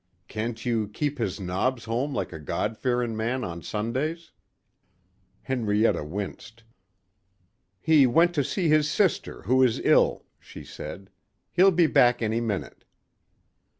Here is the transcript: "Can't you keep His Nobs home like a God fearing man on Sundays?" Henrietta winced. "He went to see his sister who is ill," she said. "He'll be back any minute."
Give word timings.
"Can't 0.27 0.65
you 0.65 0.87
keep 0.87 1.19
His 1.19 1.39
Nobs 1.39 1.85
home 1.85 2.11
like 2.11 2.33
a 2.33 2.39
God 2.39 2.75
fearing 2.75 3.15
man 3.15 3.43
on 3.43 3.61
Sundays?" 3.61 4.31
Henrietta 5.43 6.03
winced. 6.03 6.63
"He 7.79 8.07
went 8.07 8.33
to 8.33 8.43
see 8.43 8.67
his 8.67 8.89
sister 8.89 9.43
who 9.43 9.61
is 9.61 9.79
ill," 9.83 10.25
she 10.39 10.63
said. 10.63 11.11
"He'll 11.51 11.69
be 11.69 11.85
back 11.85 12.19
any 12.23 12.41
minute." 12.41 12.83